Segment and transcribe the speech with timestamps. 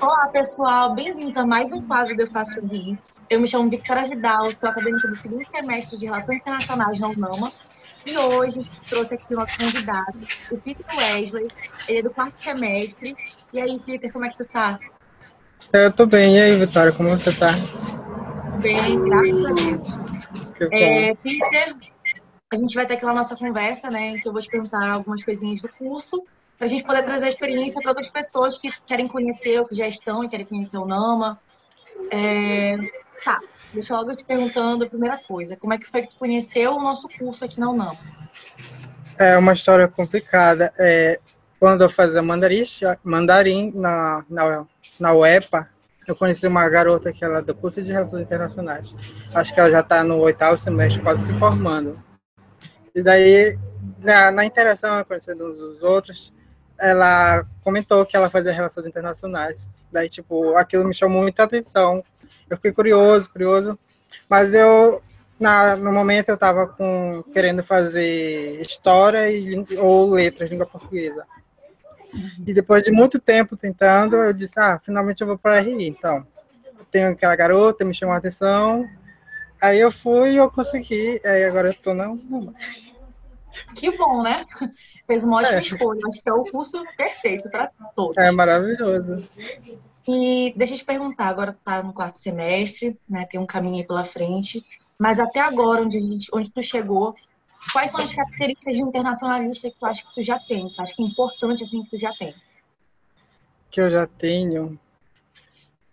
[0.00, 0.94] Olá, pessoal.
[0.94, 2.98] Bem-vindos a mais um quadro do Eu Faço Rir.
[3.30, 7.52] Eu me chamo Victoria Vidal, sou acadêmica do segundo semestre de Relações Internacionais na UNAMA.
[8.04, 10.18] E hoje trouxe aqui uma convidado,
[10.50, 11.48] o Peter Wesley.
[11.88, 13.16] Ele é do quarto semestre.
[13.52, 14.80] E aí, Peter, como é que tu tá?
[15.72, 16.36] Eu tô bem.
[16.36, 17.52] E aí, Vitória, como você tá?
[18.60, 19.98] Bem, graças a Deus.
[20.72, 21.76] É, Peter,
[22.52, 24.08] a gente vai ter aquela nossa conversa, né?
[24.08, 26.24] Em que eu vou te perguntar algumas coisinhas do curso
[26.62, 29.88] para a gente poder trazer a experiência para outras pessoas que querem conhecer, que já
[29.88, 31.36] estão e querem conhecer o NAMA.
[32.08, 32.76] É...
[33.24, 33.40] Tá,
[33.74, 35.56] deixa eu logo te perguntando a primeira coisa.
[35.56, 37.98] Como é que foi que tu conheceu o nosso curso aqui na UNAMA?
[39.18, 40.72] É uma história complicada.
[40.78, 41.18] É,
[41.58, 44.64] quando eu fazia mandarim na, na,
[45.00, 45.68] na UEPA,
[46.06, 48.94] eu conheci uma garota que ela é do curso de Relações Internacionais.
[49.34, 52.00] Acho que ela já está no oitavo semestre, quase se formando.
[52.94, 53.58] E daí,
[53.98, 56.32] na, na interação, conhecendo uns dos outros,
[56.82, 59.68] ela comentou que ela fazia relações internacionais.
[59.92, 62.02] Daí, tipo, aquilo me chamou muita atenção.
[62.50, 63.78] Eu fiquei curioso, curioso.
[64.28, 65.00] Mas eu,
[65.38, 71.24] na, no momento, eu estava com, querendo fazer história e, ou letras, língua portuguesa.
[72.12, 72.44] Uhum.
[72.48, 75.86] E depois de muito tempo tentando, eu disse, ah, finalmente eu vou para RI.
[75.86, 76.26] Então,
[76.90, 78.88] tenho aquela garota, me chamou a atenção.
[79.60, 81.20] Aí eu fui e eu consegui.
[81.24, 82.12] Aí agora eu estou na...
[83.74, 84.44] Que bom, né?
[85.06, 85.60] Fez uma ótima é.
[85.60, 86.00] escolha.
[86.06, 88.16] Acho que é o curso perfeito para todos.
[88.16, 89.28] É maravilhoso.
[90.06, 93.24] E deixa eu te perguntar, agora tá no quarto semestre, né?
[93.26, 94.64] Tem um caminho aí pela frente.
[94.98, 97.14] Mas até agora, onde, gente, onde tu chegou,
[97.72, 100.68] quais são as características de internacionalista que tu acha que tu já tem?
[100.68, 102.34] Tu acha que é importante assim que tu já tem?
[103.70, 104.78] Que eu já tenho.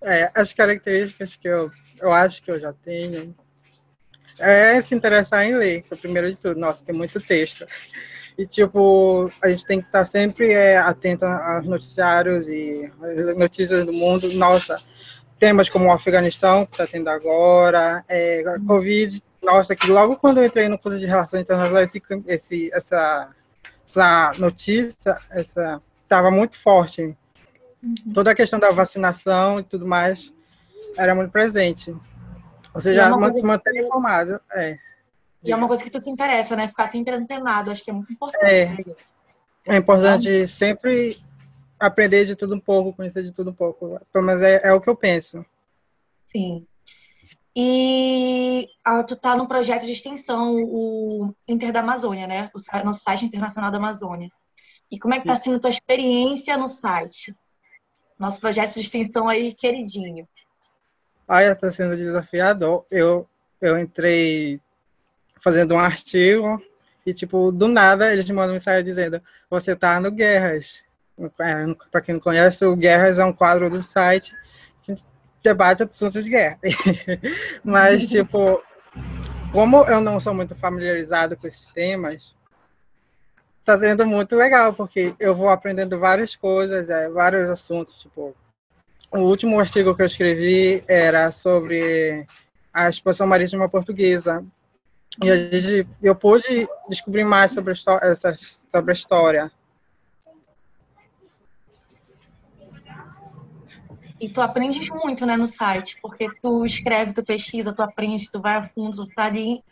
[0.00, 3.34] É, as características que eu, eu acho que eu já tenho
[4.38, 6.58] é se interessar em ler, o primeiro de tudo.
[6.58, 7.66] Nossa, tem muito texto.
[8.36, 12.90] E, tipo, a gente tem que estar sempre é, atento aos noticiários e
[13.36, 14.32] notícias do mundo.
[14.32, 14.80] Nossa,
[15.38, 19.22] temas como o Afeganistão, que está tendo agora, é, a Covid.
[19.42, 23.28] Nossa, que logo quando eu entrei no curso de Relações Internacionais, esse, esse, essa,
[23.88, 25.82] essa notícia essa
[26.12, 27.16] estava muito forte.
[27.82, 27.94] Uhum.
[28.12, 30.32] Toda a questão da vacinação e tudo mais
[30.96, 31.94] era muito presente.
[32.74, 34.40] Ou seja, é se manter informado.
[34.52, 34.78] É.
[35.44, 36.68] E é uma coisa que tu se interessa, né?
[36.68, 38.44] Ficar sempre antenado, acho que é muito importante.
[38.44, 38.84] É,
[39.66, 41.20] é importante então, sempre
[41.78, 44.00] aprender de tudo um pouco, conhecer de tudo um pouco.
[44.14, 45.44] Mas é, é o que eu penso.
[46.24, 46.66] Sim.
[47.54, 52.50] E ah, tu tá no projeto de extensão, o Inter da Amazônia, né?
[52.54, 54.30] O nosso site internacional da Amazônia.
[54.90, 57.34] E como é que tá sendo a tua experiência no site?
[58.18, 60.26] Nosso projeto de extensão aí, queridinho.
[61.34, 62.84] Ah, está sendo desafiador.
[62.90, 63.26] Eu,
[63.58, 64.60] eu entrei
[65.40, 66.62] fazendo um artigo
[67.06, 70.84] e, tipo, do nada eles mandam mensagem dizendo: Você tá no Guerras.
[71.40, 74.36] É, Para quem não conhece, o Guerras é um quadro do site
[74.82, 74.94] que
[75.42, 76.58] debate assuntos de guerra.
[77.64, 78.62] Mas, tipo,
[79.52, 82.36] como eu não sou muito familiarizado com esses temas,
[83.60, 88.36] está sendo muito legal, porque eu vou aprendendo várias coisas, é, vários assuntos, tipo,
[89.12, 92.26] o último artigo que eu escrevi era sobre
[92.72, 94.44] a exposição marítima portuguesa,
[95.22, 98.34] e a gente, eu pude descobrir mais sobre a, essa,
[98.70, 99.52] sobre a história.
[104.18, 108.40] E tu aprendes muito, né, no site, porque tu escreve, tu pesquisa, tu aprende, tu
[108.40, 109.62] vai a fundo, tu tá ali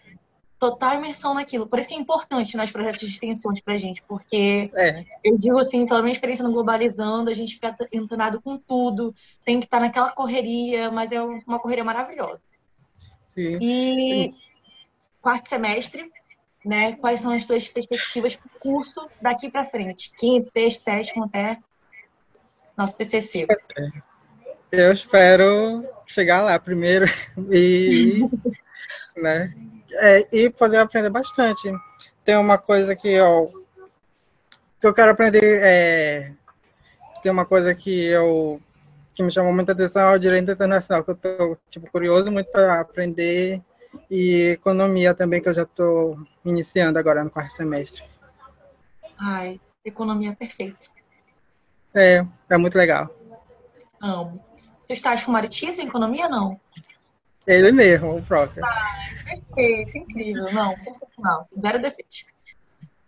[0.61, 1.67] total imersão naquilo.
[1.67, 5.05] Por isso que é importante nas projetos de extensões pra gente, porque é.
[5.25, 9.13] eu digo assim, pela minha experiência no Globalizando, a gente fica antenado com tudo,
[9.45, 12.41] tem que estar naquela correria, mas é uma correria maravilhosa.
[13.35, 13.59] Sim.
[13.61, 14.51] E Sim
[15.21, 16.11] quarto semestre,
[16.65, 16.95] né?
[16.97, 20.13] Quais são as tuas perspectivas para o curso daqui para frente?
[20.17, 21.59] Quinto, sexto, sétimo até
[22.77, 23.47] nosso TCC.
[24.73, 27.07] Eu espero chegar lá primeiro
[27.51, 28.29] e,
[29.17, 29.55] né?
[29.95, 31.73] É, e poder aprender bastante.
[32.25, 33.65] Tem uma coisa que eu,
[34.81, 36.33] que eu quero aprender, é,
[37.23, 38.61] tem uma coisa que eu
[39.15, 42.51] que me chamou muita atenção é o direito internacional, que eu estou tipo, curioso muito
[42.51, 43.61] para aprender
[44.11, 48.03] e economia também, que eu já estou iniciando agora no quarto semestre.
[49.19, 50.87] Ai, economia perfeita.
[51.95, 53.11] É, é muito legal.
[54.01, 54.43] Amo.
[54.87, 56.59] Tu estás com o Maritiz em economia não?
[57.47, 58.65] Ele mesmo, o próprio.
[58.65, 60.53] Ai, perfeito, incrível.
[60.53, 61.49] Não, sensacional.
[61.61, 62.27] Zero defeito.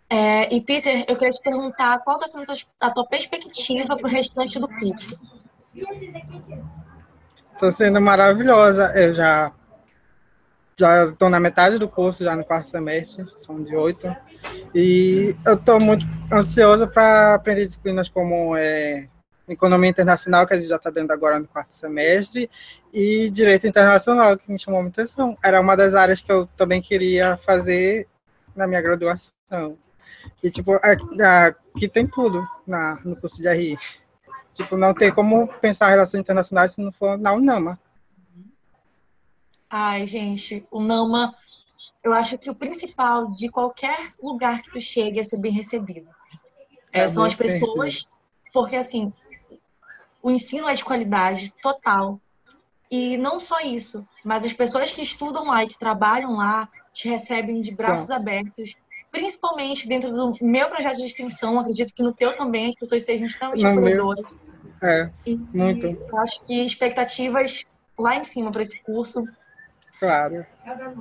[0.08, 4.10] É, e, Peter, eu queria te perguntar qual está sendo a tua perspectiva para o
[4.10, 5.18] restante do curso?
[7.54, 8.92] Está sendo maravilhosa.
[8.94, 9.52] Eu já
[10.78, 14.14] já estou na metade do curso, já no quarto semestre, são de oito.
[14.74, 19.08] E eu estou muito ansioso para aprender disciplinas como é,
[19.48, 22.48] Economia Internacional, que gente já está dando agora no quarto semestre,
[22.92, 25.36] e Direito Internacional, que me chamou muita atenção.
[25.42, 28.08] Era uma das áreas que eu também queria fazer
[28.54, 29.76] na minha graduação.
[30.42, 33.78] E, tipo, aqui tem tudo na, no curso de RI.
[34.54, 37.80] Tipo, não tem como pensar relações internacionais se não for na UNAMA.
[39.68, 41.34] Ai, gente, o NAMA,
[42.04, 46.08] eu acho que o principal de qualquer lugar que tu chegue é ser bem recebido.
[46.92, 48.06] É, é são as pessoas,
[48.52, 49.12] porque assim,
[50.22, 52.20] o ensino é de qualidade total.
[52.90, 57.08] E não só isso, mas as pessoas que estudam lá e que trabalham lá te
[57.08, 58.14] recebem de braços Bom.
[58.14, 58.74] abertos,
[59.10, 63.26] principalmente dentro do meu projeto de extensão, acredito que no teu também as pessoas sejam
[63.26, 64.38] extremamente acolhedoras.
[64.82, 65.86] É, e, muito.
[65.86, 67.64] E acho que expectativas
[67.98, 69.24] lá em cima para esse curso
[70.02, 70.44] Claro.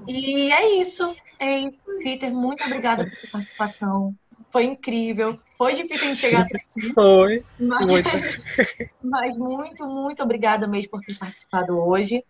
[0.08, 1.16] E é isso.
[1.40, 1.76] Hein?
[2.04, 4.16] Peter, muito obrigada pela participação.
[4.52, 5.40] Foi incrível.
[5.58, 6.92] Foi difícil em chegar até aqui.
[6.94, 7.44] Foi.
[7.60, 8.10] Mas muito.
[9.02, 12.24] mas muito, muito obrigada mesmo por ter participado hoje.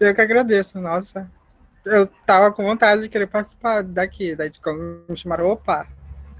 [0.00, 1.30] Eu que agradeço, nossa.
[1.84, 5.86] Eu tava com vontade de querer participar daqui, daí quando me chamaram, opa,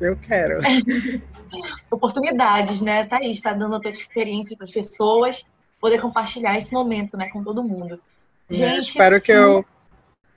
[0.00, 0.60] eu quero.
[1.90, 3.04] Oportunidades, né?
[3.04, 5.44] Tá aí, está dando a tua experiência para as pessoas
[5.80, 8.00] poder compartilhar esse momento, né, com todo mundo.
[8.50, 9.64] Gente, eu espero que eu,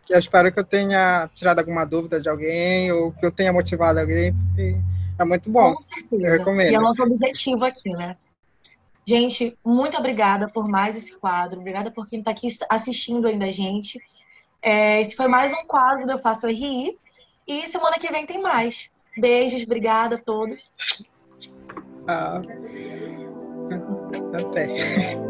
[0.09, 3.99] eu espero que eu tenha tirado alguma dúvida de alguém ou que eu tenha motivado
[3.99, 4.75] alguém, porque
[5.19, 5.73] é muito bom.
[5.73, 6.25] Com certeza.
[6.25, 6.71] Eu recomendo.
[6.71, 8.17] E é o nosso objetivo aqui, né?
[9.05, 11.59] Gente, muito obrigada por mais esse quadro.
[11.59, 13.99] Obrigada por quem está aqui assistindo ainda a gente.
[14.61, 16.97] É, esse foi mais um quadro do Eu Faço RI.
[17.47, 18.91] E semana que vem tem mais.
[19.17, 20.69] Beijos, obrigada a todos.
[22.07, 22.41] Ah.
[24.33, 25.17] Até.